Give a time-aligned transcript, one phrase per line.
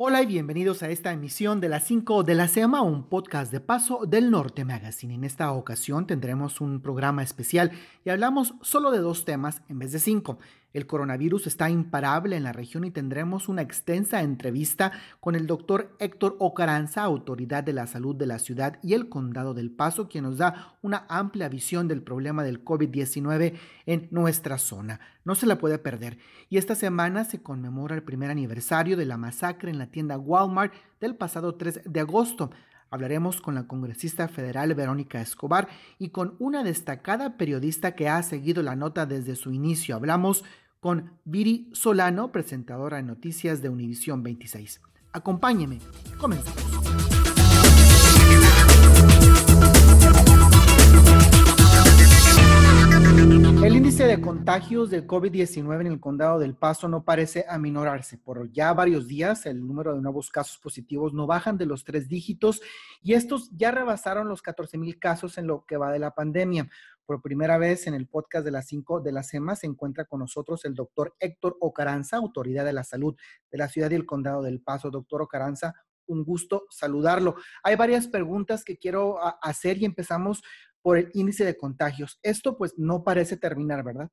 [0.00, 3.58] Hola y bienvenidos a esta emisión de las 5 de la SEMA, un podcast de
[3.58, 5.12] Paso del Norte Magazine.
[5.12, 7.72] En esta ocasión tendremos un programa especial
[8.04, 10.38] y hablamos solo de dos temas en vez de cinco.
[10.74, 15.96] El coronavirus está imparable en la región y tendremos una extensa entrevista con el doctor
[15.98, 20.24] Héctor Ocaranza, autoridad de la salud de la ciudad y el condado del Paso, quien
[20.24, 23.54] nos da una amplia visión del problema del COVID-19
[23.86, 25.00] en nuestra zona.
[25.24, 26.18] No se la puede perder.
[26.50, 30.74] Y esta semana se conmemora el primer aniversario de la masacre en la tienda Walmart
[31.00, 32.50] del pasado 3 de agosto.
[32.90, 38.62] Hablaremos con la congresista federal Verónica Escobar y con una destacada periodista que ha seguido
[38.62, 39.94] la nota desde su inicio.
[39.94, 40.44] Hablamos
[40.80, 44.80] con Viri Solano, presentadora de noticias de Univisión 26.
[45.12, 45.78] Acompáñeme,
[46.18, 46.62] comenzamos.
[53.64, 58.16] El índice de contagios del COVID-19 en el condado del Paso no parece aminorarse.
[58.16, 62.08] Por ya varios días, el número de nuevos casos positivos no bajan de los tres
[62.08, 62.60] dígitos
[63.02, 66.70] y estos ya rebasaron los 14 mil casos en lo que va de la pandemia.
[67.08, 70.20] Por primera vez en el podcast de las 5 de la SEMA se encuentra con
[70.20, 73.16] nosotros el doctor Héctor Ocaranza, autoridad de la salud
[73.50, 74.90] de la ciudad y el condado del Paso.
[74.90, 75.72] Doctor Ocaranza,
[76.06, 77.36] un gusto saludarlo.
[77.62, 80.42] Hay varias preguntas que quiero hacer y empezamos
[80.82, 82.18] por el índice de contagios.
[82.22, 84.10] Esto pues no parece terminar, ¿verdad?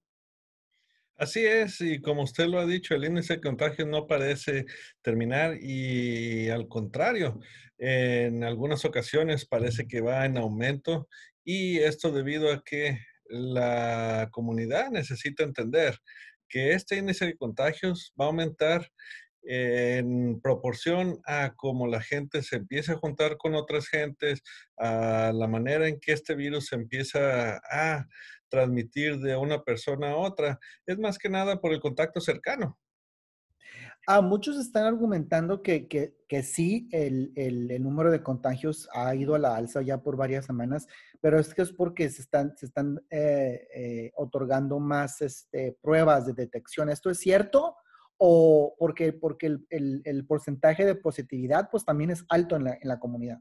[1.18, 4.68] Así es, y como usted lo ha dicho, el índice de contagios no parece
[5.02, 7.42] terminar y al contrario,
[7.78, 11.10] en algunas ocasiones parece que va en aumento
[11.46, 15.98] y esto debido a que la comunidad necesita entender
[16.50, 18.92] que este índice de contagios va a aumentar
[19.48, 24.42] en proporción a cómo la gente se empieza a juntar con otras gentes,
[24.78, 28.08] a la manera en que este virus se empieza a
[28.50, 32.80] transmitir de una persona a otra, es más que nada por el contacto cercano.
[34.08, 39.40] A muchos están argumentando que, que, sí, el, el, número de contagios ha ido a
[39.40, 40.86] la alza ya por varias semanas,
[41.22, 46.28] pero es que es porque se están, se están eh, eh, otorgando más este, pruebas
[46.28, 46.90] de detección.
[46.90, 47.78] ¿Esto es cierto?
[48.18, 52.88] ¿O porque, porque el, el, porcentaje de positividad pues también es alto en la, en
[52.88, 53.40] la comunidad?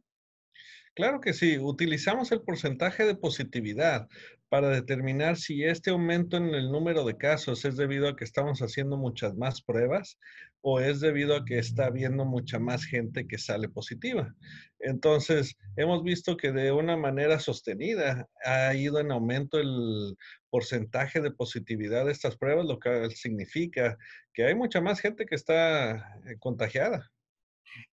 [0.95, 4.09] Claro que sí, utilizamos el porcentaje de positividad
[4.49, 8.61] para determinar si este aumento en el número de casos es debido a que estamos
[8.61, 10.21] haciendo muchas más pruebas
[10.61, 14.33] o es debido a que está habiendo mucha más gente que sale positiva.
[14.79, 20.17] Entonces, hemos visto que de una manera sostenida ha ido en aumento el
[20.49, 23.99] porcentaje de positividad de estas pruebas, lo que significa
[24.33, 25.97] que hay mucha más gente que está
[26.27, 26.39] eh,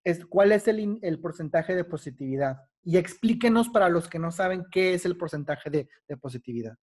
[0.03, 0.27] contagiada.
[0.29, 2.57] ¿Cuál es el, el porcentaje de positividad?
[2.83, 5.87] Y explíquenos para los que no saben qué es el porcentaje de,
[6.17, 6.75] positividad.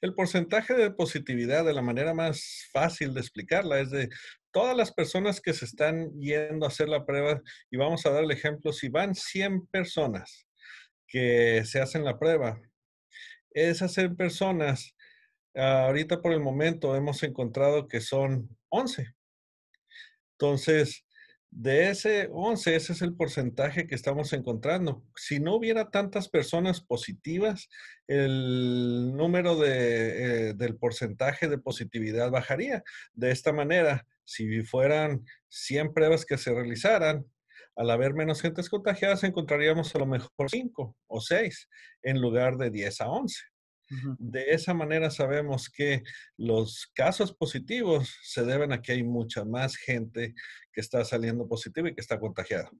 [0.00, 4.08] El porcentaje de positividad, de la manera más fácil de explicarla, es de
[4.50, 8.24] todas las personas que se están yendo a hacer la prueba, y vamos a dar
[8.24, 10.46] el ejemplo, si van 100 personas
[11.06, 12.60] que se hacen la prueba,
[13.50, 14.94] esas 100 personas,
[15.54, 19.14] ahorita por el momento hemos encontrado que son 11.
[20.32, 21.04] Entonces,
[21.54, 25.04] de ese 11, ese es el porcentaje que estamos encontrando.
[25.14, 27.68] Si no hubiera tantas personas positivas,
[28.08, 32.82] el número de, eh, del porcentaje de positividad bajaría.
[33.12, 37.24] De esta manera, si fueran 100 pruebas que se realizaran,
[37.76, 41.68] al haber menos gentes contagiadas, encontraríamos a lo mejor 5 o 6
[42.02, 43.42] en lugar de 10 a 11.
[44.18, 46.02] De esa manera sabemos que
[46.36, 50.34] los casos positivos se deben a que hay mucha más gente
[50.72, 52.70] que está saliendo positiva y que está contagiada.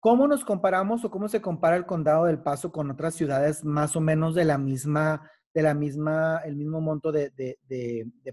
[0.00, 3.96] ¿Cómo nos comparamos o cómo se compara el condado del Paso con otras ciudades más
[3.96, 7.32] o menos de la misma, de la misma, el mismo monto de,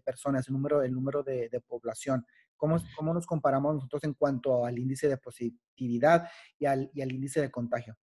[0.05, 2.25] personas, el número, el número de, población?
[2.55, 7.11] ¿Cómo, ¿Cómo, nos comparamos nosotros en cuanto al índice de positividad y al, y al
[7.11, 7.97] índice de contagio?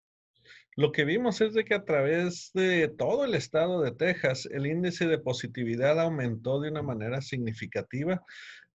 [0.77, 4.65] Lo que vimos es de que a través de todo el estado de Texas, el
[4.65, 8.21] índice de positividad aumentó de una manera significativa.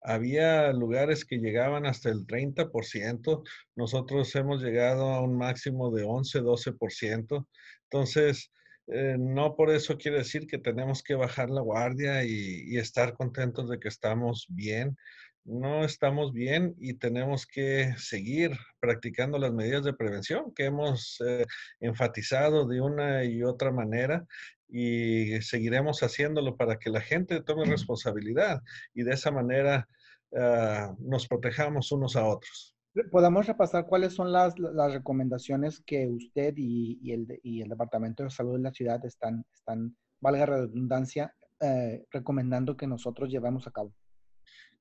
[0.03, 3.42] Había lugares que llegaban hasta el 30%.
[3.77, 7.47] Nosotros hemos llegado a un máximo de 11, 12%.
[7.91, 8.51] Entonces,
[8.86, 13.13] eh, no por eso quiere decir que tenemos que bajar la guardia y, y estar
[13.13, 14.97] contentos de que estamos bien
[15.45, 21.47] no estamos bien y tenemos que seguir practicando las medidas de prevención que hemos eh,
[21.81, 24.27] enfatizado de una y otra manera
[24.69, 28.60] y seguiremos haciéndolo para que la gente tome responsabilidad
[28.95, 29.89] y de esa manera
[30.37, 32.77] ah, nos protejamos unos a otros.
[33.10, 34.54] Podemos repasar cuáles son las,
[34.92, 39.97] recomendaciones que usted y, el, y, el, Departamento de Salud de la ciudad están, están
[40.21, 43.92] valga redundancia, eh, recomendando que nosotros llevemos a cabo.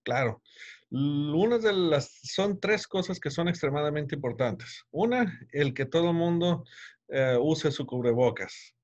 [0.04, 0.42] Claro.
[0.92, 4.84] Una de las, son tres cosas que son extremadamente importantes.
[4.92, 6.64] Una, el que todo el mundo
[7.10, 8.76] eh, use su cubrebocas.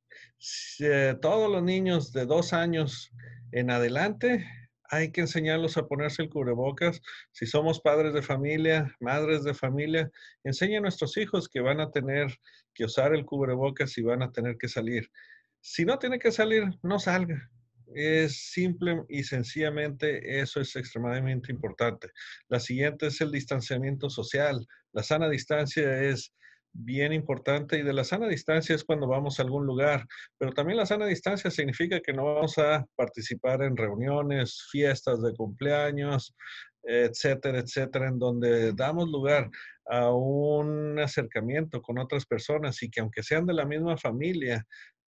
[1.21, 3.12] todos los niños de dos años
[3.51, 4.45] en adelante
[4.89, 7.01] hay que enseñarlos a ponerse el cubrebocas.
[7.31, 10.12] Si somos padres de familia, madres de familia,
[10.44, 12.38] enseña a nuestros hijos que van a tener
[12.73, 15.09] que usar el cubrebocas y van a tener que salir.
[15.62, 17.50] Si no tiene que salir, no salga.
[17.97, 22.09] Es simple y sencillamente eso es extremadamente importante.
[22.50, 24.68] La siguiente es el distanciamiento social.
[24.92, 26.33] La sana distancia es
[26.74, 30.06] bien importante y de la sana distancia es cuando vamos a algún lugar,
[30.38, 35.33] pero también la sana distancia significa que no vamos a participar en reuniones, fiestas de
[35.33, 36.36] cumpleaños,
[36.83, 39.50] etcétera, etcétera, en donde damos lugar
[39.86, 44.65] a un acercamiento con otras personas y que aunque sean de la misma familia,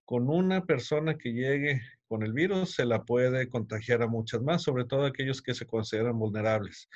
[0.04, 1.80] con una persona que llegue
[2.12, 5.64] con el virus se la puede contagiar a muchas más, sobre todo aquellos que se
[5.64, 6.90] consideran vulnerables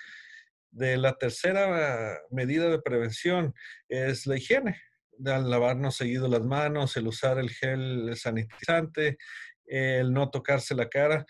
[0.76, 3.54] de la tercera medida de prevención
[3.88, 4.78] es la higiene,
[5.24, 9.16] al lavarnos seguido las manos, el usar el gel sanitizante,
[9.64, 11.24] el no tocarse la cara.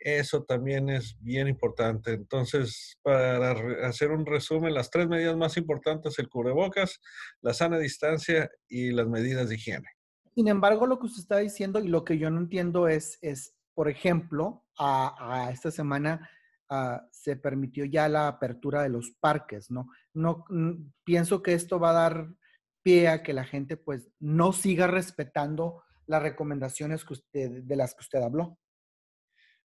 [0.00, 2.14] Eso también es bien importante.
[2.14, 3.52] Entonces, para
[3.86, 7.00] hacer un resumen, las tres medidas más importantes, el cubrebocas,
[7.42, 9.99] la sana distancia y las medidas de higiene.
[10.34, 13.56] Sin embargo, lo que usted está diciendo y lo que yo no entiendo es, es
[13.74, 16.28] por ejemplo, a, esta semana
[16.72, 19.88] Ah, se permitió ya la apertura de los parques, ¿no?
[20.14, 20.44] No
[21.02, 22.28] pienso que esto va a dar
[22.84, 28.22] pie a que la gente pues no siga respetando las recomendaciones de las que usted
[28.22, 28.56] habló.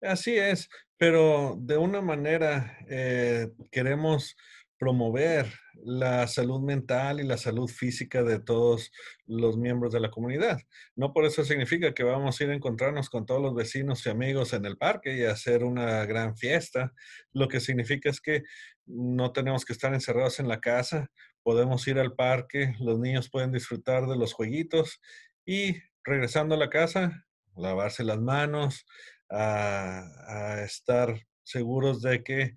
[0.03, 0.69] Así es,
[0.99, 4.37] pero de una manera eh, queremos
[4.81, 8.91] promover la salud mental y la salud física de todos
[9.27, 10.59] los miembros de la comunidad.
[10.97, 14.09] No por eso significa que vamos a ir a encontrarnos con todos los vecinos y
[14.09, 16.95] amigos en el parque y hacer una gran fiesta.
[17.33, 18.43] Lo que significa es que
[18.87, 21.11] no tenemos que estar encerrados en la casa,
[21.43, 24.99] podemos ir al parque, los niños pueden disfrutar de los jueguitos
[25.45, 28.87] y regresando a la casa, lavarse las manos,
[29.29, 32.55] a, estar seguros de que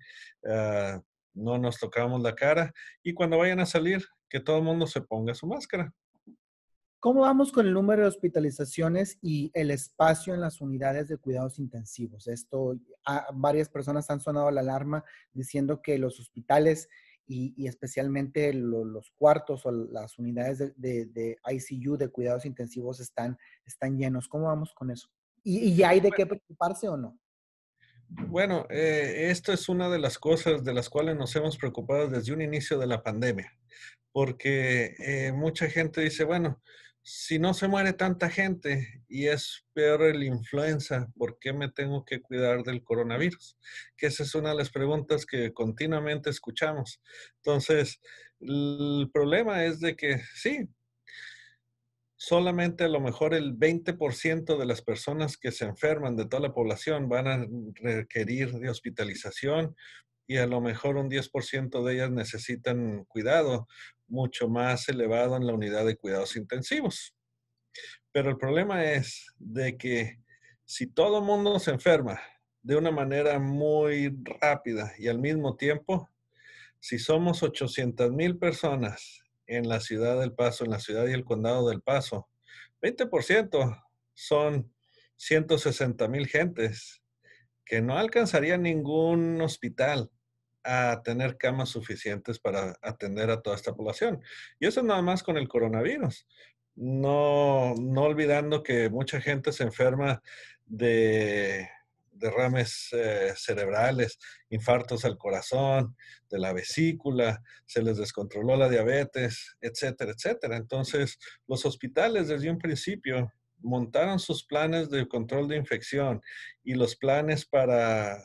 [0.48, 1.02] ah,
[1.34, 2.72] no nos tocamos la cara
[3.02, 5.92] y cuando vayan a salir, que todo el mundo se ponga su máscara.
[6.98, 11.58] ¿Cómo vamos con el número de hospitalizaciones y el espacio en las unidades de cuidados
[11.58, 12.26] intensivos?
[12.28, 12.78] Esto,
[13.34, 16.88] varias personas han sonado la alarma diciendo que los hospitales
[17.26, 24.26] y, especialmente los cuartos o las unidades de, ICU de cuidados intensivos están, están llenos.
[24.26, 25.10] ¿Cómo vamos con eso?
[25.42, 27.18] ¿Y, y hay de qué preocuparse o no?
[28.08, 32.32] Bueno, eh, esto es una de las cosas de las cuales nos hemos preocupado desde
[32.32, 33.56] un inicio de la pandemia,
[34.12, 36.60] porque eh, mucha gente dice, bueno,
[37.06, 42.04] si no se muere tanta gente y es peor el influenza, ¿por qué me tengo
[42.04, 43.58] que cuidar del coronavirus?
[43.96, 47.02] Que esa es una de las preguntas que continuamente escuchamos.
[47.36, 48.00] Entonces,
[48.40, 50.66] el problema es de que sí,
[52.16, 56.54] solamente a lo mejor el 20% de las personas que se enferman de toda la
[56.54, 59.74] población van a requerir de hospitalización
[60.26, 63.66] y a lo mejor un 10% de ellas necesitan cuidado
[64.06, 67.14] mucho más elevado en la unidad de cuidados intensivos.
[68.12, 70.20] Pero el problema es de que
[70.64, 72.20] si todo el mundo se enferma
[72.62, 76.08] de una manera muy rápida y al mismo tiempo,
[76.80, 81.24] si somos 800 mil personas en la ciudad del Paso, en la ciudad y el
[81.24, 82.28] condado del Paso.
[82.82, 83.82] 20%
[84.14, 84.72] son
[85.16, 87.02] 160 mil gentes
[87.64, 90.10] que no alcanzarían ningún hospital
[90.62, 94.22] a tener camas suficientes para atender a toda esta población.
[94.58, 96.26] Y eso nada más con el coronavirus.
[96.74, 100.22] No, no olvidando que mucha gente se enferma
[100.64, 101.68] de
[102.24, 105.94] derrames eh, cerebrales, infartos al corazón,
[106.30, 110.56] de la vesícula, se les descontroló la diabetes, etcétera, etcétera.
[110.56, 116.22] Entonces, los hospitales desde un principio montaron sus planes de control de infección
[116.64, 118.22] y los planes para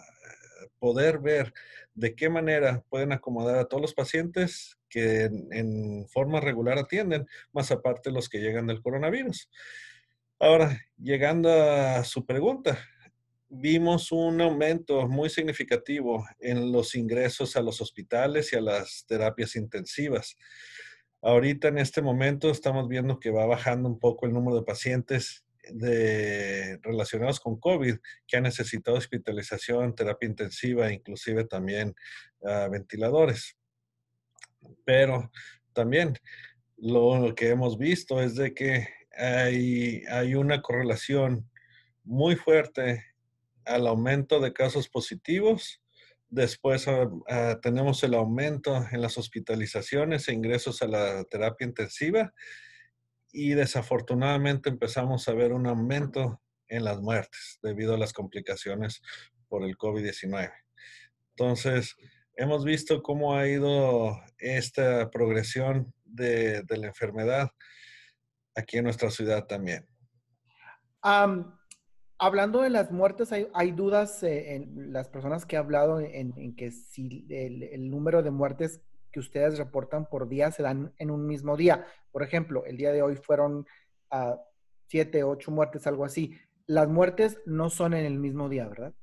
[0.79, 1.53] poder ver
[1.93, 7.27] de qué manera pueden acomodar a todos los pacientes que en, en forma regular atienden,
[7.51, 9.49] más aparte los que llegan del coronavirus.
[10.39, 12.79] Ahora, llegando a su pregunta,
[13.49, 19.55] vimos un aumento muy significativo en los ingresos a los hospitales y a las terapias
[19.55, 20.37] intensivas.
[21.21, 25.43] Ahorita en este momento estamos viendo que va bajando un poco el número de pacientes
[26.81, 31.95] relacionados con COVID que han necesitado hospitalización, terapia intensiva, inclusive también
[32.45, 33.57] ah, ventiladores.
[34.85, 35.31] Pero
[35.73, 36.13] también
[36.77, 38.87] lo, que hemos visto es de que
[39.17, 41.49] hay, hay una correlación
[42.03, 43.03] muy fuerte
[43.69, 45.81] al aumento de casos positivos
[46.29, 52.33] Después ah, ah, tenemos el aumento en las hospitalizaciones e ingresos a la terapia intensiva
[53.31, 59.01] y desafortunadamente empezamos a ver un aumento en las muertes debido a las complicaciones
[59.47, 60.51] por el COVID-19.
[61.31, 61.95] Entonces,
[62.35, 67.49] hemos visto cómo ha ido esta progresión de, la enfermedad
[68.53, 69.87] aquí en nuestra ciudad también.
[72.19, 76.71] Hablando de las muertes, hay, dudas eh, en las personas que he hablado en, que
[76.71, 81.57] si el, número de muertes que ustedes reportan por día se dan en un mismo
[81.57, 81.87] día.
[82.11, 83.65] Por ejemplo, el día de hoy fueron
[84.11, 84.35] uh,
[84.87, 86.37] siete, ocho muertes, algo así.
[86.67, 88.93] Las muertes no son en el mismo día, ¿verdad?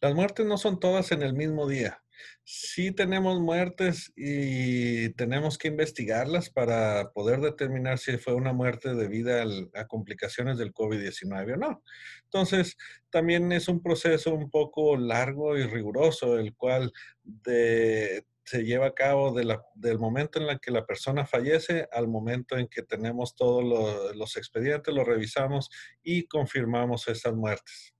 [0.00, 2.02] Las muertes no son todas en el mismo día.
[2.44, 9.32] Sí tenemos muertes y tenemos que investigarlas para poder determinar si fue una muerte debido
[9.74, 11.82] a complicaciones del COVID-19 o no.
[12.24, 12.76] Entonces,
[13.10, 16.92] también es un proceso un poco largo y riguroso, el cual
[17.44, 22.66] se lleva a cabo del momento en el que la persona fallece al momento en
[22.68, 25.68] que tenemos todos los expedientes, los revisamos
[26.02, 27.94] y confirmamos esas muertes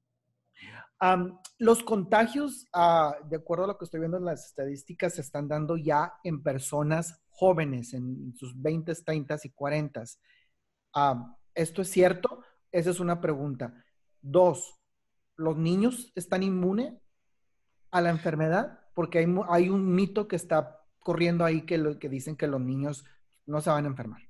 [1.58, 5.48] los contagios, ah, de acuerdo a lo que estoy viendo en las estadísticas, se están
[5.48, 10.04] dando ya en personas jóvenes, en sus 20, 30 y 40.
[11.54, 12.42] ¿Esto es cierto?
[12.72, 13.84] Esa es una pregunta.
[14.20, 14.78] Dos,
[15.36, 16.94] ¿los niños están inmunes
[17.90, 18.80] a la enfermedad?
[18.94, 23.04] Porque hay, un mito que está corriendo ahí que, que dicen que los niños
[23.46, 24.22] no se van a enfermar.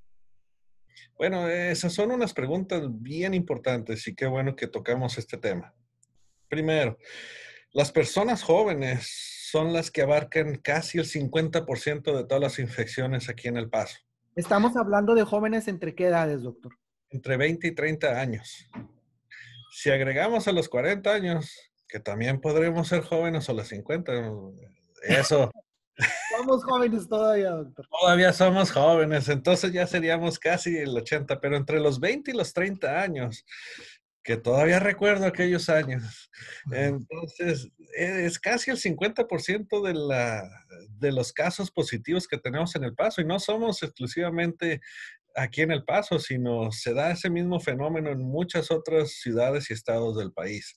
[1.16, 5.74] Bueno, esas son unas preguntas bien importantes y qué bueno que tocamos este tema.
[6.48, 6.98] Primero,
[7.72, 9.08] las personas jóvenes
[9.50, 13.98] son las que abarcan casi el 50% de todas las infecciones aquí en El Paso.
[14.34, 16.72] Estamos hablando de jóvenes entre qué edades, doctor?
[17.10, 18.68] Entre 20 y 30 años.
[19.72, 24.12] Si agregamos a los 40 años, que también podremos ser jóvenes o los 50,
[25.02, 25.50] eso.
[26.36, 27.86] somos jóvenes todavía, doctor.
[28.00, 32.52] Todavía somos jóvenes, entonces ya seríamos casi el 80, pero entre los 20 y los
[32.52, 33.44] 30 años
[34.22, 36.30] que todavía recuerdo aquellos años.
[36.70, 40.48] Entonces, es casi el 50% de, la,
[40.98, 44.80] de los casos positivos que tenemos en El Paso y no somos exclusivamente
[45.34, 49.74] aquí en El Paso, sino se da ese mismo fenómeno en muchas otras ciudades y
[49.74, 50.76] estados del país.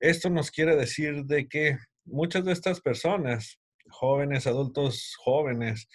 [0.00, 5.88] Esto nos quiere decir de que muchas de estas personas, jóvenes, adultos jóvenes,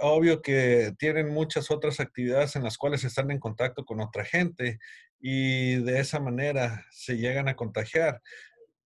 [0.00, 4.78] obvio que tienen muchas otras actividades en las cuales están en contacto con otra gente
[5.18, 8.20] y de esa manera se llegan a contagiar.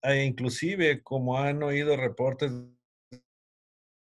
[0.01, 2.51] E inclusive, como han oído reportes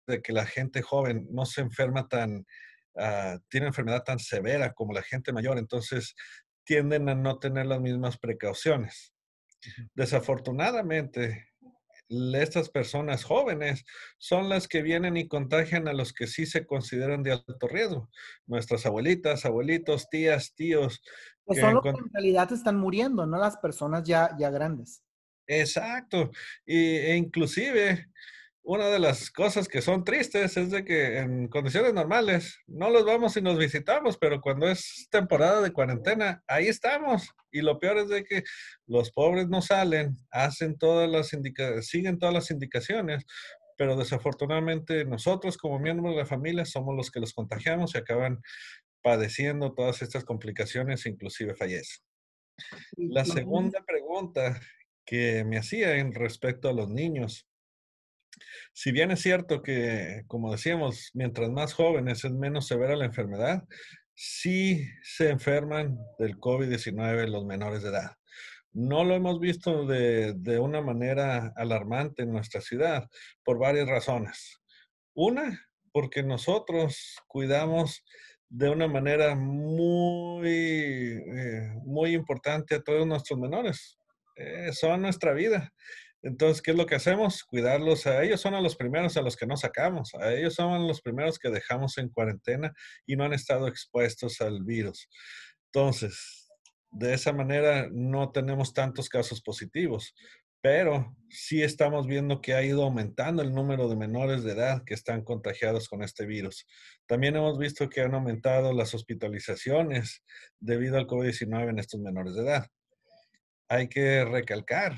[0.06, 2.46] de que la gente joven no se enferma tan,
[2.94, 6.14] uh, tiene enfermedad tan severa como la gente mayor, entonces
[6.64, 9.12] tienden a no tener las mismas precauciones.
[9.94, 11.48] Desafortunadamente,
[12.08, 13.84] estas personas jóvenes
[14.18, 18.10] son las que vienen y contagian a los que sí se consideran de alto riesgo.
[18.46, 21.02] Nuestras abuelitas, abuelitos, tías, tíos.
[21.44, 25.02] Pues son los que en realidad están muriendo, no las personas ya, ya grandes.
[25.46, 26.30] Exacto.
[26.64, 28.08] Y, e inclusive
[28.66, 33.04] una de las cosas que son tristes es de que en condiciones normales no los
[33.04, 37.30] vamos y nos visitamos, pero cuando es temporada de cuarentena, ahí estamos.
[37.52, 38.42] Y lo peor es de que
[38.86, 41.30] los pobres no salen, hacen todas las
[41.86, 43.24] siguen todas las indicaciones,
[43.78, 48.42] pero desafortunadamente nosotros como miembros de la familia somos los que los contagiamos y acaban
[49.00, 52.04] padeciendo todas estas complicaciones, inclusive fallecen.
[52.96, 54.60] La segunda pregunta
[55.04, 57.46] que me hacía en respecto a los niños
[58.72, 63.64] si bien es cierto que, como decíamos, mientras más jóvenes es menos severa la enfermedad,
[64.14, 68.12] sí se enferman del COVID-19 los menores de edad.
[68.72, 73.08] No lo hemos visto de, de, una manera alarmante en nuestra ciudad
[73.42, 74.60] por varias razones.
[75.14, 78.04] Una, porque nosotros cuidamos
[78.48, 83.98] de una manera muy, eh, muy importante a todos nuestros menores.
[84.36, 85.72] Eh, son nuestra vida.
[86.26, 87.44] Entonces, ¿qué es lo que hacemos?
[87.44, 88.04] Cuidarlos.
[88.08, 90.12] A ellos son a los primeros a los que no sacamos.
[90.16, 92.74] A ellos son los primeros que dejamos en cuarentena
[93.06, 95.08] y no han estado expuestos al virus.
[95.66, 96.50] Entonces,
[96.90, 100.16] de esa manera no tenemos tantos casos positivos,
[100.60, 104.94] pero sí estamos viendo que ha ido aumentando el número de menores de edad que
[104.94, 106.66] están contagiados con este virus.
[107.06, 110.24] También hemos visto que han aumentado las hospitalizaciones
[110.58, 112.66] debido al COVID-19 en estos menores de edad.
[113.68, 114.96] Hay que recalcar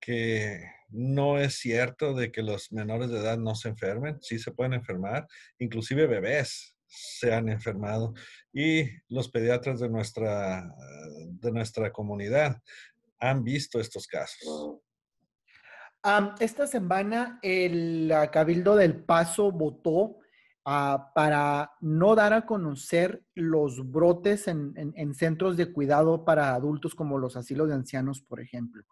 [0.00, 4.52] que no es cierto de que los menores de edad no se enfermen, sí se
[4.52, 5.26] pueden enfermar,
[5.58, 8.14] inclusive bebés se han enfermado
[8.52, 10.74] y los pediatras de nuestra,
[11.28, 12.60] de nuestra comunidad
[13.20, 14.80] han visto estos casos.
[16.40, 20.18] esta semana el Cabildo del Paso votó
[20.64, 27.18] ah, para no dar a conocer los brotes en, centros de cuidado para adultos como
[27.18, 28.84] los asilos de ancianos, por ejemplo.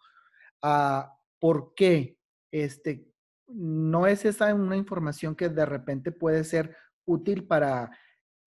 [0.61, 2.17] ¿Por qué?
[2.51, 3.07] Este,
[3.47, 7.91] ¿No es esa una información que de repente puede ser útil para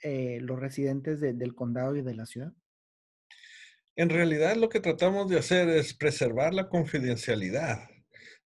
[0.01, 2.53] eh, los residentes del condado y de la ciudad?
[3.95, 7.89] En realidad lo que tratamos de hacer es preservar la confidencialidad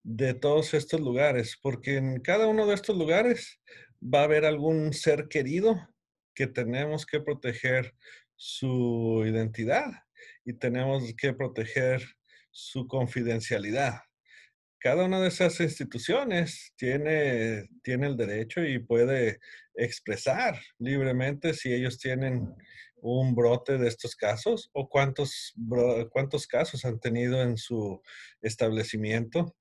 [0.02, 3.60] de todos estos lugares, porque en cada uno de estos lugares
[4.02, 5.88] va a haber algún ser querido
[6.34, 7.94] que tenemos que proteger
[8.36, 9.90] su identidad
[10.44, 12.02] y tenemos que proteger
[12.54, 14.00] su confidencialidad.
[14.78, 19.40] Cada una de esas instituciones tiene, tiene el derecho y puede
[19.74, 22.54] expresar libremente si ellos tienen
[22.96, 25.54] un brote de estos casos o cuántos,
[26.10, 28.00] cuántos casos han tenido en su
[28.40, 29.56] establecimiento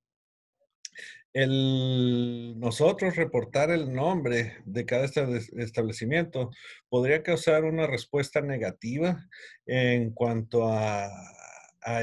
[1.34, 6.52] el nosotros reportar el nombre de cada establecimiento
[6.90, 9.28] podría causar una respuesta negativa
[9.66, 11.10] en cuanto a,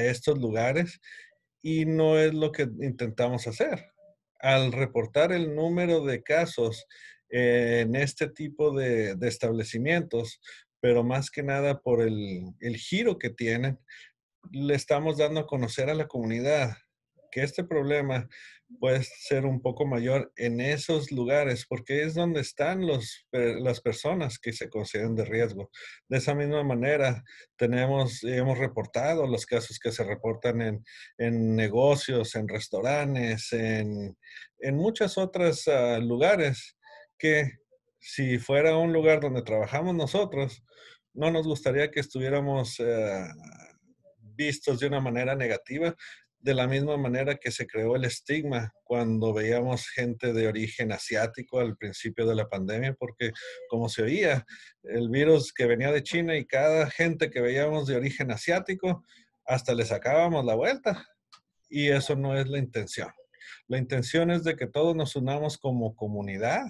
[0.01, 0.99] estos lugares
[1.61, 3.91] y no es lo que intentamos hacer.
[4.39, 6.85] Al reportar el número de casos
[7.29, 10.41] en este tipo de, establecimientos,
[10.79, 13.79] pero más que nada por el, el giro que tienen,
[14.51, 16.75] le estamos dando a conocer a la comunidad
[17.31, 18.27] que este problema
[18.79, 24.39] puede ser un poco mayor en esos lugares, porque es donde están los, las personas
[24.39, 25.69] que se consideran de riesgo.
[26.07, 27.23] De esa misma manera,
[27.57, 30.85] tenemos, hemos reportado los casos que se reportan en,
[31.17, 34.17] en negocios, en restaurantes, en,
[34.59, 36.77] en muchos otros ah, lugares
[37.17, 37.59] que
[37.99, 40.63] si fuera un lugar donde trabajamos nosotros,
[41.13, 43.31] no nos gustaría que estuviéramos ah,
[44.19, 45.95] vistos de una manera negativa,
[46.41, 51.59] de la misma manera que se creó el estigma cuando veíamos gente de origen asiático
[51.59, 53.31] al principio de la pandemia, porque
[53.69, 54.45] como se oía,
[54.83, 59.05] el virus que venía de China y cada gente que veíamos de origen asiático,
[59.45, 61.05] hasta le sacábamos la vuelta.
[61.69, 63.11] Y eso no es la intención.
[63.67, 66.65] La intención es de que todos nos unamos como comunidad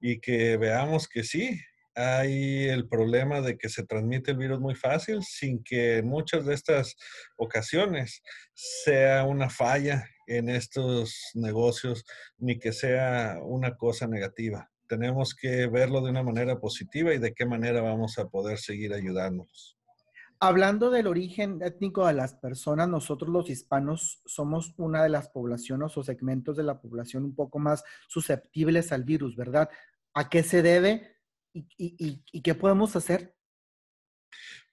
[0.00, 1.60] y que veamos que sí,
[1.94, 6.44] hay el problema de que se transmite el virus muy fácil sin que en muchas
[6.44, 6.96] de estas
[7.36, 8.22] ocasiones
[8.54, 12.04] sea una falla en estos negocios
[12.38, 14.70] ni que sea una cosa negativa.
[14.88, 18.92] Tenemos que verlo de una manera positiva y de qué manera vamos a poder seguir
[18.92, 19.78] ayudándonos.
[20.40, 25.96] Hablando del origen étnico de las personas, nosotros los hispanos somos una de las poblaciones
[25.96, 29.70] o segmentos de la población un poco más susceptibles al virus, ¿verdad?
[30.12, 31.13] ¿A qué se debe?
[31.54, 33.32] ¿Y, qué podemos hacer?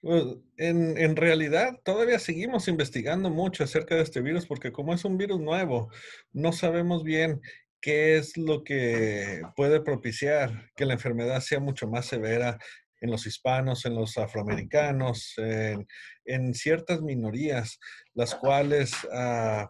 [0.00, 0.24] Pues,
[0.56, 5.40] en, realidad, todavía seguimos investigando mucho acerca de este virus porque como es un virus
[5.40, 5.90] nuevo,
[6.32, 7.40] no sabemos bien
[7.80, 12.58] qué es lo que puede propiciar que la enfermedad sea mucho más severa
[13.00, 17.78] en los hispanos, en los afroamericanos, en, ciertas minorías,
[18.14, 19.68] las cuales ah,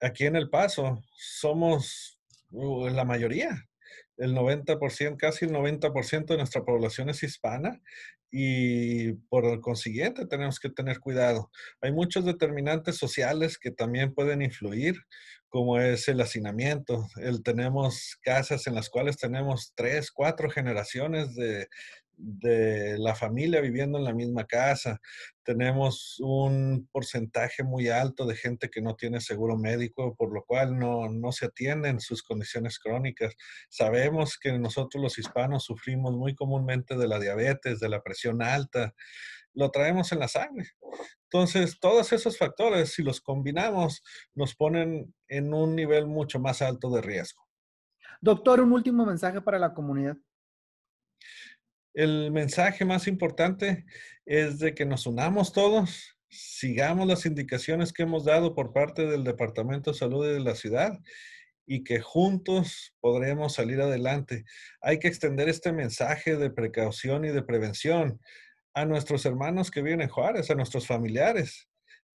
[0.00, 2.18] aquí en El Paso somos
[2.50, 3.66] uh, la mayoría
[4.16, 7.80] el 90%, casi el 90% de nuestra población es hispana
[8.30, 11.50] y por consiguiente tenemos que tener cuidado.
[11.80, 14.96] Hay muchos determinantes sociales que también pueden influir,
[15.48, 17.06] como es el hacinamiento.
[17.16, 21.68] El, tenemos casas en las cuales tenemos tres, cuatro generaciones de,
[22.22, 25.00] de la familia viviendo en la misma casa.
[25.42, 30.78] Tenemos un porcentaje muy alto de gente que no tiene seguro médico, por lo cual
[30.78, 33.34] no, no se atienden sus condiciones crónicas.
[33.68, 38.94] Sabemos que nosotros los hispanos sufrimos muy comúnmente de la diabetes, de la presión alta.
[39.52, 40.68] Lo traemos en la sangre.
[41.24, 44.02] Entonces, todos esos factores, si los combinamos,
[44.34, 47.42] nos ponen en un nivel mucho más alto de riesgo.
[48.20, 50.16] Doctor, un último mensaje para la comunidad
[51.94, 53.84] el mensaje más importante
[54.26, 59.24] es de que nos unamos todos, sigamos las indicaciones que hemos dado por parte del
[59.24, 60.98] Departamento de Salud de la ciudad
[61.66, 64.44] y que juntos podremos salir adelante.
[64.80, 68.20] Hay que extender este mensaje de precaución y de prevención
[68.74, 71.68] a nuestros hermanos que viven en Juárez, a nuestros familiares.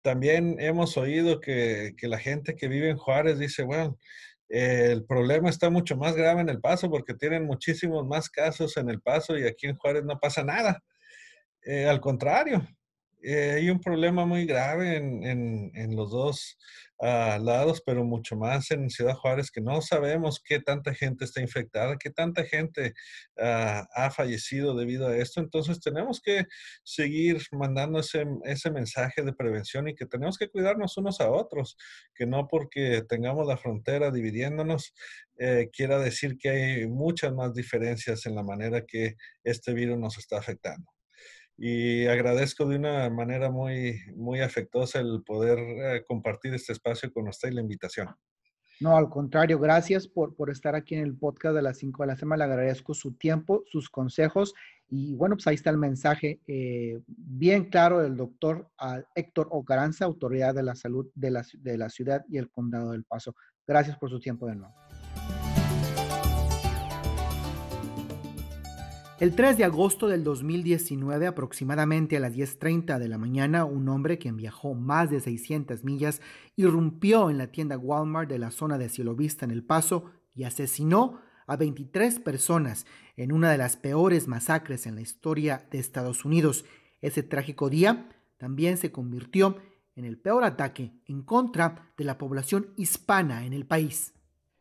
[0.02, 3.98] También hemos oído que, que la gente que vive en Juárez dice, bueno,
[4.48, 8.88] el problema está mucho más grave en El Paso porque tienen muchísimos más casos en
[8.88, 10.82] El Paso y aquí en Juárez no pasa nada.
[11.62, 12.66] Eh, al contrario,
[13.22, 16.56] eh, hay un problema muy grave en, en, los dos
[16.98, 21.40] uh, lados, pero mucho más en Ciudad Juárez, que no sabemos qué tanta gente está
[21.40, 22.94] infectada, qué tanta gente
[23.36, 25.40] uh, ha fallecido debido a esto.
[25.40, 26.46] Entonces tenemos que
[26.82, 31.76] seguir mandando ese, ese mensaje de prevención y que tenemos que cuidarnos unos a otros,
[32.14, 34.94] que no porque tengamos la frontera dividiéndonos,
[35.38, 40.18] eh, quiera decir que hay muchas más diferencias en la manera que este virus nos
[40.18, 40.95] está afectando
[41.58, 47.28] y agradezco de una manera muy, muy afectuosa el poder eh, compartir este espacio con
[47.28, 48.08] usted y la invitación.
[48.78, 52.06] No, al contrario, gracias por, por estar aquí en el podcast de las 5 de
[52.08, 52.46] la semana.
[52.46, 54.52] Le agradezco su tiempo, sus consejos
[54.88, 60.04] y bueno, pues ahí está el mensaje eh, bien claro del doctor ah, Héctor Ocaranza,
[60.04, 63.34] autoridad de la salud de la, de la ciudad y el condado del Paso.
[63.66, 64.74] Gracias por su tiempo de nuevo.
[69.18, 74.18] El 3 de agosto del 2019, aproximadamente a las 10.30 de la mañana, un hombre
[74.18, 76.20] que viajó más de 600 millas
[76.54, 80.44] irrumpió en la tienda Walmart de la zona de Cielo Vista en El Paso y
[80.44, 82.84] asesinó a 23 personas
[83.16, 86.66] en una de las peores masacres en la historia de Estados Unidos.
[87.00, 89.56] Ese trágico día también se convirtió
[89.94, 94.12] en el peor ataque en contra de la población hispana en el país.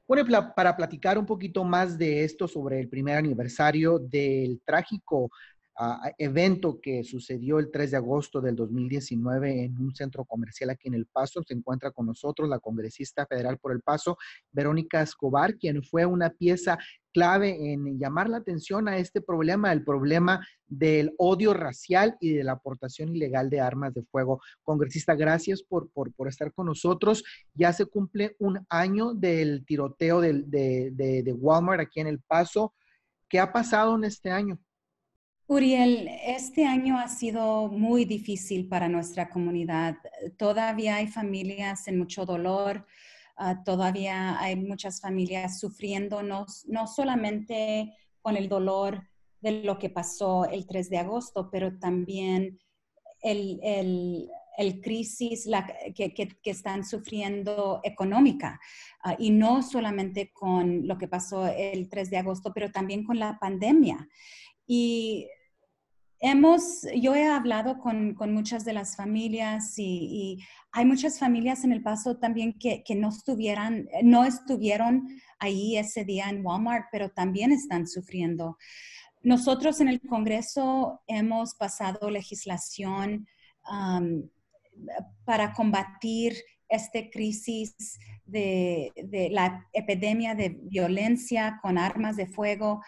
[0.07, 5.31] Bueno, para platicar un poquito más de esto sobre el primer aniversario del trágico
[5.77, 10.88] ah, evento que sucedió el 3 de agosto del 2019 en un centro comercial aquí
[10.88, 14.17] en El Paso, se encuentra con nosotros la congresista federal por El Paso,
[14.51, 16.77] Verónica Escobar, quien fue una pieza
[17.15, 22.43] clave en llamar la atención a este problema, el problema del odio racial y de
[22.43, 24.41] la aportación ilegal de armas de fuego.
[24.63, 27.23] Congresista, gracias por, por, estar con nosotros.
[27.53, 32.73] Ya se cumple un año del tiroteo de, de Walmart aquí en El Paso.
[33.29, 34.59] ¿Qué ha pasado en este año?
[35.47, 39.97] Uriel, este año ha sido muy difícil para nuestra comunidad.
[40.38, 42.86] Todavía hay familias en mucho dolor,
[43.38, 46.45] Ah, todavía hay muchas familias sufriendo, no,
[46.88, 49.10] solamente con el dolor
[49.41, 52.60] de lo que pasó el 3 de agosto, pero también
[53.21, 53.60] el,
[54.58, 55.49] el, crisis
[55.93, 58.58] que, que, están sufriendo económica.
[59.03, 63.19] Ah, y no solamente con lo que pasó el 3 de agosto, pero también con
[63.19, 64.08] la pandemia.
[64.65, 65.27] Y
[66.19, 70.39] Hemos, yo he hablado con, muchas de las familias y,
[70.71, 75.08] hay muchas familias en El Paso también que, no, estuvieran, no estuvieron
[75.39, 78.58] ahí ese día en Walmart, pero también están sufriendo.
[79.23, 83.25] Nosotros en el Congreso hemos pasado legislación
[85.23, 86.34] para combatir
[86.67, 92.82] esta crisis de, de, la epidemia de violencia con armas de fuego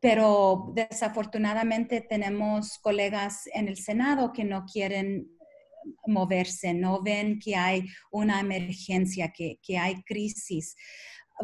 [0.00, 5.28] pero desafortunadamente tenemos colegas en el Senado que no quieren
[6.06, 10.76] moverse, no ven que hay una emergencia, que, hay crisis.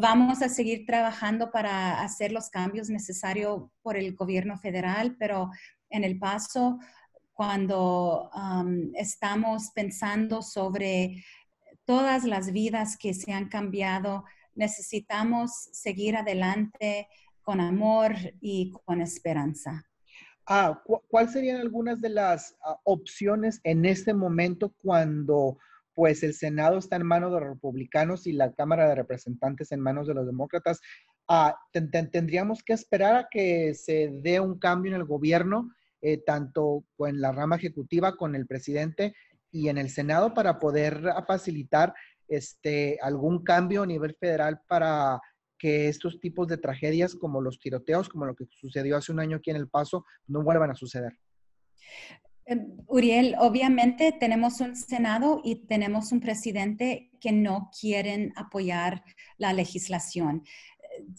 [0.01, 5.51] Vamos a seguir trabajando para hacer los cambios necesarios por el gobierno federal, pero
[5.90, 6.79] en el paso,
[7.33, 11.25] cuando um, estamos pensando sobre
[11.85, 17.09] todas las vidas que se han cambiado, necesitamos seguir adelante
[17.44, 19.85] con amor y con esperanza.
[20.46, 25.59] Ah, ¿Cuáles serían algunas de las ah, opciones en este momento cuando
[25.94, 29.80] pues el Senado está en manos de los republicanos y la Cámara de Representantes en
[29.80, 30.80] manos de los demócratas?
[31.28, 35.70] Ah, tendríamos que esperar a que se dé un cambio en el gobierno,
[36.02, 39.14] eh, tanto en la rama ejecutiva con el presidente
[39.50, 41.94] y en el Senado para poder facilitar
[42.28, 45.20] este, algún cambio a nivel federal para
[45.64, 49.38] que estos tipos de tragedias como los tiroteos, como lo que sucedió hace un año
[49.38, 51.18] aquí en El Paso, no vuelvan a suceder.
[52.44, 59.03] Em, Uriel, obviamente tenemos un Senado y tenemos un presidente que no quieren apoyar
[59.38, 60.42] la legislación.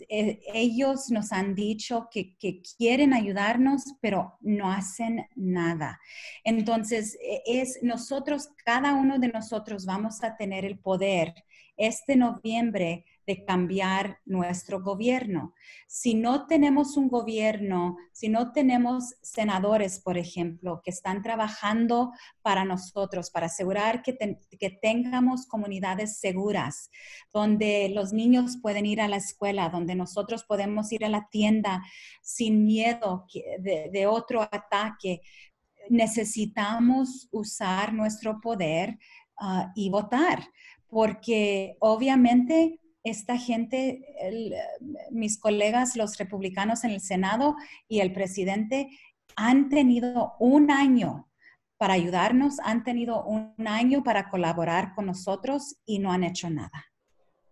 [0.09, 5.99] Eh, ellos nos han dicho que, que, quieren ayudarnos, pero no hacen nada.
[6.43, 11.33] Entonces, e, es nosotros, cada uno de nosotros vamos a tener el poder
[11.77, 15.53] este noviembre de cambiar nuestro gobierno.
[15.87, 22.11] Si no tenemos un gobierno, si no tenemos senadores, por ejemplo, que están trabajando
[22.41, 24.17] para nosotros, para asegurar que,
[24.59, 26.89] que tengamos comunidades seguras,
[27.33, 31.83] donde los niños pueden ir a la escuela, donde nosotros podemos ir a la tienda
[32.21, 33.25] sin miedo
[33.59, 35.21] de, otro ataque,
[35.89, 38.97] necesitamos usar nuestro poder
[39.39, 40.47] ah, y votar,
[40.87, 44.01] porque obviamente esta gente,
[45.11, 47.55] mis colegas, los republicanos en el Senado
[47.87, 48.89] y el presidente
[49.35, 51.29] han tenido un año
[51.77, 56.85] para ayudarnos, han tenido un año para colaborar con nosotros y no han hecho nada.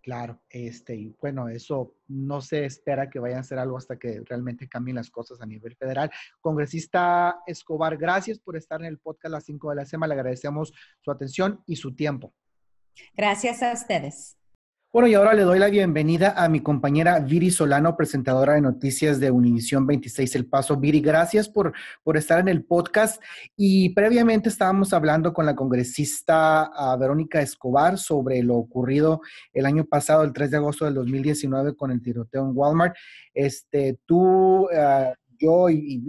[0.02, 4.22] Claro, este, y bueno, eso no se espera que vayan a hacer algo hasta que
[4.26, 6.10] realmente cambien las cosas a nivel federal.
[6.40, 10.14] Congresista Escobar, gracias por estar en el podcast a las 5 de la semana.
[10.14, 12.34] Le agradecemos su atención y su tiempo.
[13.16, 14.36] Gracias a ustedes.
[14.94, 19.18] Bueno, y ahora le doy la bienvenida a mi compañera Viri Solano, presentadora de noticias
[19.18, 20.76] de Univisión 26 El Paso.
[20.76, 21.72] Viri, gracias por,
[22.04, 23.20] por estar en el podcast.
[23.56, 29.20] Y previamente estábamos hablando con la congresista ah, Verónica Escobar sobre lo ocurrido
[29.52, 32.94] el año pasado, el 3 de agosto del 2019, con el tiroteo en Walmart.
[33.34, 36.04] Este, tú, ah, yo y,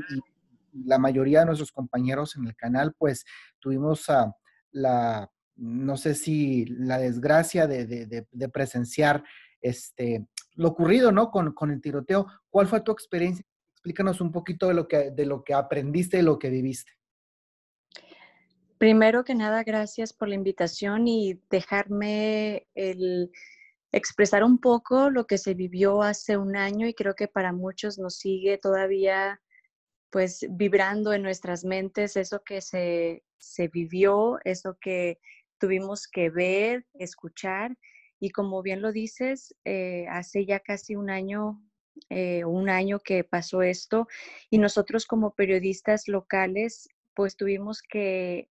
[0.86, 3.26] la mayoría de nuestros compañeros en el canal, pues
[3.60, 4.32] tuvimos uh,
[4.74, 9.24] la no sé si la desgracia de, presenciar
[9.62, 11.32] este, lo ocurrido, ¿no?
[11.32, 12.28] Con, con, el tiroteo.
[12.50, 13.46] ¿Cuál fue tu experiencia?
[13.74, 16.92] Explícanos un poquito de lo que, de lo que aprendiste y lo que viviste.
[18.78, 23.32] Primero que nada, gracias por la invitación y dejarme el
[23.92, 27.98] expresar un poco lo que se vivió hace un año y creo que para muchos
[27.98, 29.42] nos sigue todavía
[30.10, 35.20] pues vibrando en nuestras mentes eso que se, se vivió, eso que
[35.58, 37.78] tuvimos que ver, escuchar
[38.20, 41.62] y como bien lo dices, eh, hace ya casi un año,
[42.10, 44.08] eh, un año que pasó esto
[44.50, 48.50] y nosotros como periodistas locales pues tuvimos que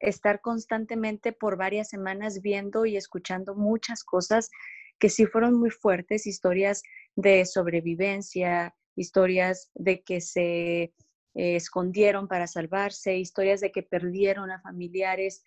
[0.00, 4.50] estar constantemente por varias semanas viendo y escuchando muchas cosas
[4.98, 6.82] que sí fueron muy fuertes, historias
[7.16, 10.92] de sobrevivencia, historias de que se eh,
[11.34, 15.42] escondieron para salvarse, historias de que perdieron a familiares,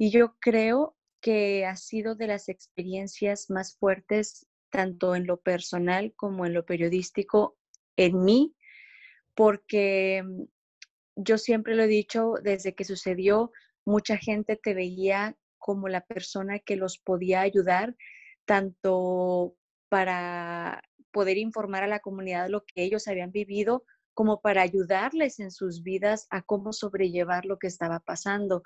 [0.00, 6.14] y yo creo que ha sido de las experiencias más fuertes, tanto en lo personal
[6.16, 7.58] como en lo periodístico,
[7.98, 8.56] en mí,
[9.34, 10.44] porque mm,
[11.16, 13.52] yo siempre lo he dicho, desde que sucedió,
[13.84, 17.94] mucha gente te veía como la persona que los podía ayudar,
[18.46, 19.54] tanto
[19.90, 23.84] para poder informar a la comunidad lo que ellos habían vivido,
[24.14, 28.62] como para ayudarles en sus vidas a cómo sobrellevar lo que estaba pasando.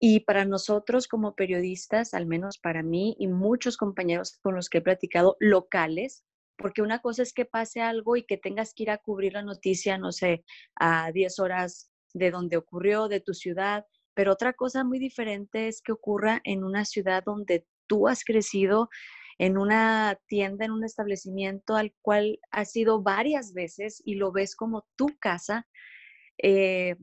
[0.00, 4.78] Y para nosotros como periodistas, al menos para mí y muchos compañeros con los que
[4.78, 6.24] he platicado, locales,
[6.56, 9.42] porque una cosa es que pase algo y que tengas que ir a cubrir la
[9.42, 10.44] noticia, no sé,
[10.76, 15.80] a 10 horas de donde ocurrió, de tu ciudad, pero otra cosa muy diferente es
[15.80, 18.88] que ocurra en una ciudad donde tú has crecido,
[19.38, 24.56] en una tienda, en un establecimiento al cual has ido varias veces y lo ves
[24.56, 25.68] como tu casa.
[26.42, 26.96] Eh,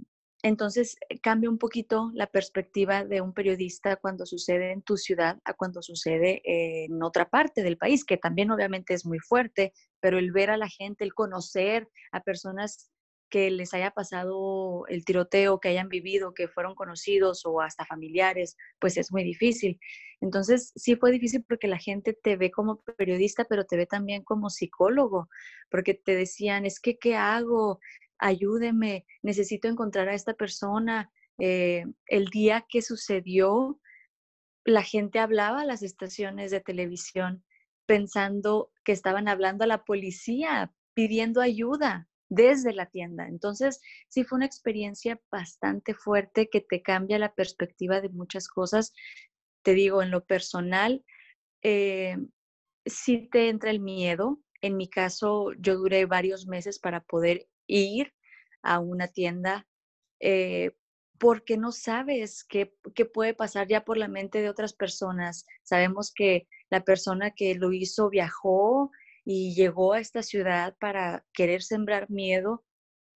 [0.46, 5.40] entonces eh, cambia un poquito la perspectiva de un periodista cuando sucede en tu ciudad
[5.44, 10.20] a cuando sucede en otra parte del país, que también obviamente es muy fuerte, pero
[10.20, 12.92] el ver a la gente, el conocer a personas
[13.30, 18.56] que les haya pasado el tiroteo, que hayan vivido, que fueron conocidos o hasta familiares,
[18.80, 19.80] pues es muy difícil.
[20.22, 24.24] Entonces, sí fue difícil porque la gente te ve como periodista, pero te ve también
[24.24, 25.28] como psicólogo,
[25.72, 27.80] porque te decían, es que, ¿qué hago?
[28.20, 31.12] Ayúdeme, necesito encontrar a esta persona.
[31.40, 33.80] Eh, el día que sucedió,
[34.66, 37.44] la gente hablaba a las estaciones de televisión
[37.86, 43.28] pensando que estaban hablando a la policía, pidiendo ayuda desde la tienda.
[43.28, 48.94] Entonces, sí fue una experiencia bastante fuerte que te cambia la perspectiva de muchas cosas.
[49.64, 51.04] Te digo, en lo personal,
[51.62, 52.18] eh,
[52.86, 54.40] sí te entra el miedo.
[54.62, 58.14] En mi caso, yo duré varios meses para poder ir
[58.62, 59.68] a una tienda
[60.20, 60.72] eh,
[61.18, 65.46] porque no sabes qué, qué, puede pasar ya por la mente de otras personas.
[65.64, 68.92] Sabemos que la persona que lo hizo viajó
[69.24, 72.64] y llegó a esta ciudad para querer sembrar miedo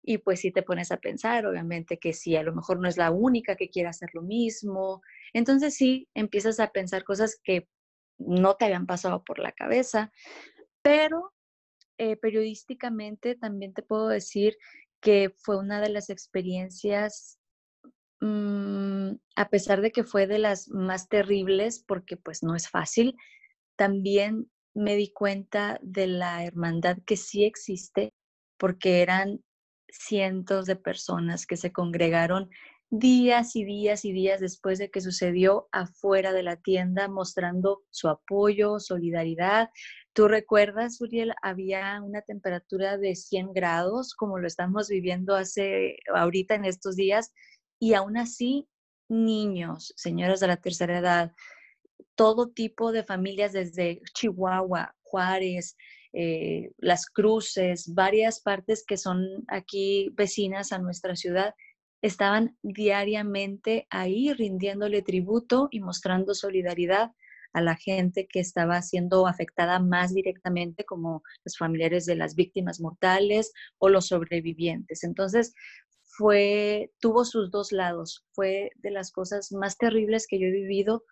[0.02, 2.96] y pues si te pones a pensar, obviamente que sí, a lo mejor no es
[2.96, 5.02] la única que quiere hacer lo mismo.
[5.34, 7.68] Entonces sí, empiezas a pensar cosas que
[8.18, 10.10] no te habían pasado por la cabeza,
[10.82, 11.32] pero
[11.98, 14.56] eh, periodísticamente también te puedo decir
[15.00, 17.38] que fue una de las experiencias,
[18.20, 23.14] mm, a pesar de que fue de las más terribles, porque pues no es fácil,
[23.76, 28.12] también me di cuenta de la hermandad que sí existe,
[28.58, 29.42] porque eran
[29.88, 32.50] cientos de personas que se congregaron
[32.90, 38.08] días y días y días después de que sucedió afuera de la tienda, mostrando su
[38.08, 39.70] apoyo, solidaridad.
[40.14, 46.54] ¿Tú recuerdas, Uriel, había una temperatura de 100 grados, como lo estamos viviendo hace ahorita
[46.54, 47.32] en estos días,
[47.78, 48.68] y aún así,
[49.08, 51.32] niños, señoras de la tercera edad,
[52.14, 55.76] todo tipo de familias desde Chihuahua, Juárez,
[56.12, 61.54] eh, Las Cruces, varias partes que son aquí vecinas a nuestra ciudad,
[62.02, 67.12] estaban diariamente ahí rindiéndole tributo y mostrando solidaridad
[67.52, 72.80] a la gente que estaba siendo afectada más directamente, como los familiares de las víctimas
[72.80, 75.02] mortales o los sobrevivientes.
[75.02, 75.54] Entonces,
[76.02, 78.26] fue, tuvo sus dos lados.
[78.32, 81.04] Fue de las cosas más terribles que yo he vivido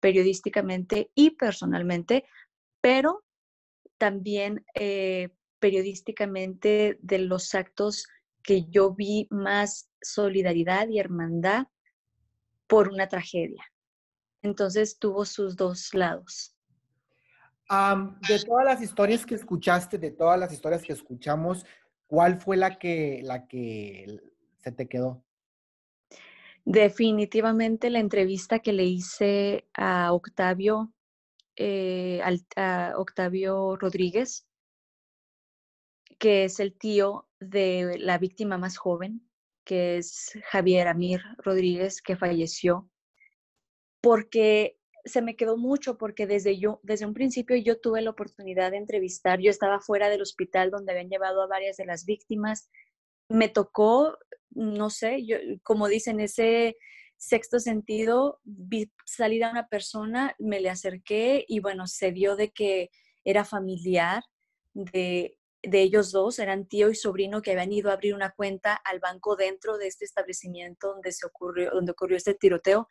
[0.00, 2.24] periodísticamente y personalmente,
[2.80, 3.24] pero
[3.98, 8.06] también eh, periodísticamente de los actos
[8.48, 11.66] que yo vi más solidaridad y hermandad
[12.66, 13.62] por una tragedia.
[14.40, 16.56] Entonces tuvo sus dos lados.
[18.26, 21.66] de todas las historias que escuchaste, de todas las historias que escuchamos,
[22.06, 24.18] ¿cuál fue la que, la que
[24.56, 25.22] se te quedó?
[26.64, 30.94] Definitivamente la entrevista que le hice a Octavio,
[31.54, 32.22] eh,
[32.56, 34.47] a Octavio Rodríguez,
[36.18, 39.28] que es el tío de la víctima más joven,
[39.64, 42.90] que es Javier Amir Rodríguez, que falleció,
[44.00, 48.72] porque se me quedó mucho, porque desde, yo, desde un principio yo tuve la oportunidad
[48.72, 52.70] de entrevistar, yo estaba fuera del hospital donde habían llevado a varias de las víctimas,
[53.28, 54.16] me tocó
[54.50, 56.76] no sé, yo, como dicen, ese
[57.16, 62.50] sexto sentido, vi salir a una persona, me le acerqué y bueno, se vio de
[62.50, 62.90] que
[63.24, 64.22] era familiar
[64.74, 68.74] de, de ellos dos, eran tío y sobrino que habían ido a abrir una cuenta
[68.74, 72.88] al banco dentro de este establecimiento donde, se ocurrió, donde ocurrió este tiroteo.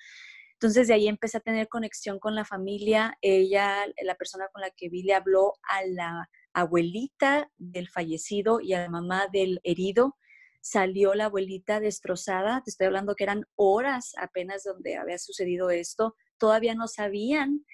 [0.53, 3.17] Entonces de ahí empecé a tener conexión con la familia.
[3.21, 8.73] Ella, la persona con la que vi, le habló a la abuelita del fallecido y
[8.73, 10.17] a la mamá del herido
[10.62, 16.15] salió la abuelita destrozada, te estoy hablando que eran horas apenas donde había sucedido esto,
[16.38, 17.65] todavía no sabían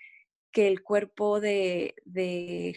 [0.53, 1.95] que el cuerpo de,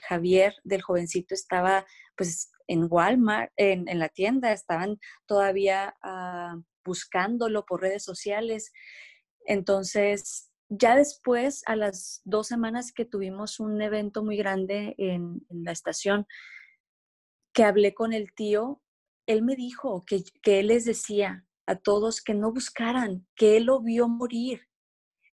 [0.09, 1.87] Javier, del jovencito, estaba
[2.17, 8.73] pues en Walmart, en, la tienda, estaban todavía ah, buscándolo por redes sociales.
[9.45, 15.71] Entonces, ya después, a las dos semanas que tuvimos un evento muy grande en la
[15.71, 16.27] estación,
[17.53, 18.83] que hablé con el tío,
[19.27, 23.81] él me dijo que, él les decía a todos que no buscaran, que él lo
[23.81, 24.69] vio morir.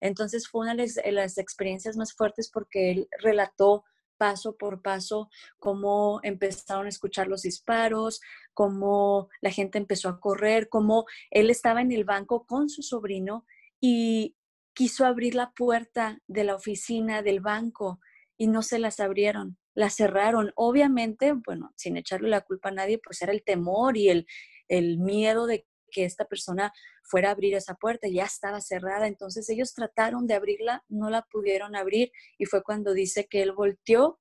[0.03, 3.85] Entonces fue una de las experiencias más fuertes porque él relató
[4.17, 8.21] paso por paso cómo empezaron a escuchar los disparos,
[8.53, 13.45] cómo la gente empezó a correr, cómo él estaba en el banco con su sobrino
[13.79, 14.35] y
[14.73, 17.99] quiso abrir la puerta de la oficina del banco
[18.37, 20.51] y no se las abrieron la cerraron.
[20.55, 24.27] Obviamente, bueno, sin echarle la culpa a nadie, pues era el temor y el,
[24.67, 29.49] el miedo de que esta persona fuera a abrir esa puerta, ya estaba cerrada, entonces
[29.49, 34.19] ellos trataron de abrirla, no la pudieron abrir y fue cuando dice que él volteó,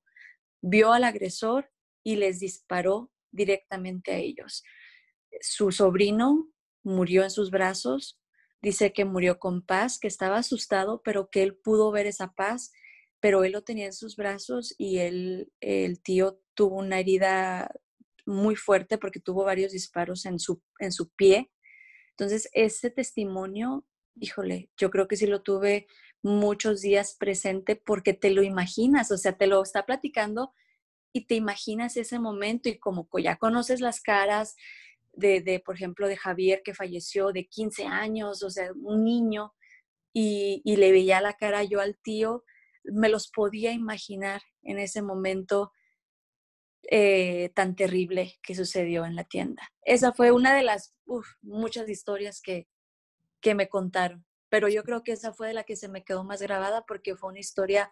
[0.61, 1.69] vio al agresor
[2.03, 4.63] y les disparó directamente a ellos.
[5.41, 6.49] Su sobrino
[6.83, 8.19] murió en sus brazos,
[8.61, 12.71] dice que murió con paz, que estaba asustado, pero que él pudo ver esa paz
[13.23, 17.71] pero él lo tenía en sus brazos y él, el tío tuvo una herida
[18.25, 21.49] muy fuerte porque tuvo varios disparos en su, en su pie.
[22.17, 25.87] Entonces, ese testimonio, híjole, yo creo que sí lo tuve
[26.21, 30.53] muchos días presente porque te lo imaginas, o sea, te lo está platicando
[31.11, 34.55] y te imaginas ese momento y como ya conoces las caras
[35.11, 39.53] de, de, por ejemplo, de Javier que falleció de 15 años, o sea, un niño,
[40.13, 42.43] y, y le veía la cara yo al tío,
[42.83, 45.71] me los podía imaginar en ese momento
[46.89, 49.63] eh, tan terrible que sucedió en la tienda.
[49.83, 50.93] Esa fue una de las
[51.41, 52.67] muchas historias que,
[53.41, 56.41] que me contaron, pero yo creo que esa fue la que se me quedó más
[56.41, 57.91] grabada porque fue una historia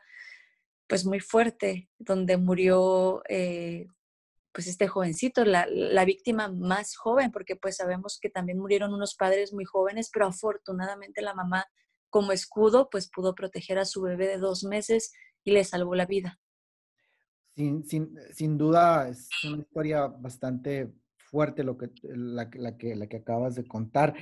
[0.88, 3.88] pues muy fuerte, donde murió eh,
[4.52, 9.16] pues este jovencito, la, la, víctima más joven, porque pues sabemos que también murieron unos
[9.16, 11.66] padres muy jóvenes, pero afortunadamente la mamá
[12.10, 16.06] como escudo, pues pudo proteger a su bebé de dos meses y le salvó la
[16.06, 16.40] vida.
[17.62, 20.92] Sin, sin, sin duda es una historia bastante
[21.30, 24.16] fuerte lo que, la, la, que, la que acabas de contar.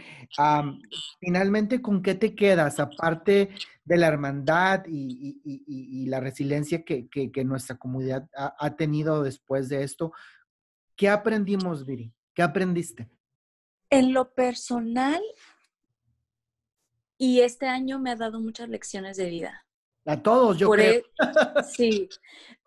[1.21, 2.81] finalmente, ¿con qué te quedas?
[2.81, 3.51] Aparte
[3.85, 8.75] de la hermandad y, y, y, la resiliencia que, que, que nuestra comunidad ha, ha,
[8.75, 10.11] tenido después de esto,
[10.97, 12.13] ¿qué aprendimos, Viri?
[12.33, 13.09] ¿Qué aprendiste?
[13.89, 15.21] En lo personal,
[17.17, 19.65] y este año me ha dado muchas lecciones de vida.
[20.05, 21.01] A todos, yo creo.
[21.01, 22.09] E sí,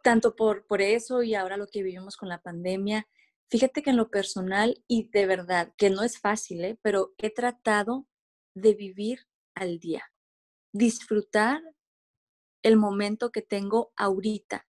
[0.02, 3.08] tanto por, por eso y ahora lo que vivimos con la pandemia.
[3.48, 6.78] Fíjate que en lo personal y de verdad, que no es fácil, ¿eh?
[6.82, 8.06] pero he tratado
[8.54, 10.04] de vivir al día,
[10.72, 11.60] disfrutar
[12.62, 14.66] el momento que tengo ahorita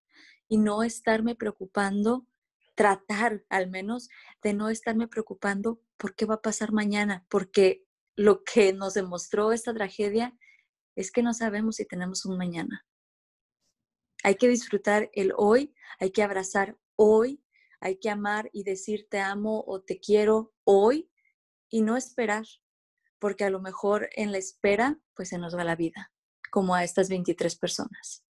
[0.47, 2.27] y no estarme preocupando
[2.75, 4.09] tratar al menos
[4.41, 7.85] de no estarme preocupando por qué va a pasar mañana, porque
[8.15, 10.35] lo que nos demostró esta tragedia
[10.95, 12.85] es que no sabemos si tenemos un mañana.
[14.23, 17.43] Hay que disfrutar el hoy, hay que abrazar hoy,
[17.79, 21.09] hay que amar y decir te amo o te quiero hoy
[21.69, 22.45] y no esperar,
[23.19, 26.11] porque a lo mejor en la espera pues se nos va la vida,
[26.51, 28.23] como a estas 23 personas.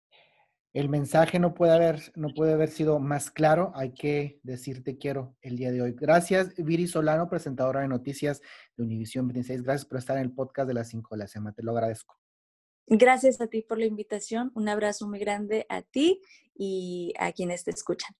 [0.72, 3.72] El mensaje no puede haber, no puede haber sido más claro.
[3.74, 5.92] Hay que decirte quiero el día de hoy.
[5.92, 8.40] Gracias, Viri Solano, presentadora de noticias
[8.76, 9.62] de Univisión 26.
[9.62, 11.54] Gracias por estar en el podcast de las 5 de la semana.
[11.54, 12.21] Te lo agradezco.
[12.86, 14.50] Gracias a ti por la invitación.
[14.54, 16.20] Un abrazo muy grande a ti
[16.54, 18.14] y a quienes te escuchan.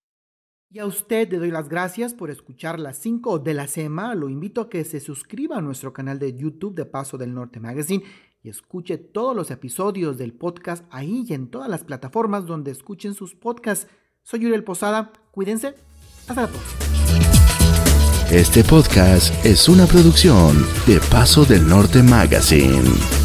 [0.71, 4.15] Y a usted le doy las gracias por escuchar las 5 de la semana.
[4.15, 7.61] Lo invito a que se suscriba a nuestro canal de YouTube de Paso del Norte
[7.61, 8.03] Magazine
[8.43, 13.13] y escuche todos los episodios del podcast ahí y en todas las plataformas donde escuchen
[13.13, 13.87] sus podcasts.
[14.23, 15.75] Soy Uriel Posada, cuídense,
[16.27, 16.81] hasta la próxima.
[18.31, 20.57] Este podcast es una producción
[20.87, 23.22] de Paso del Norte Magazine.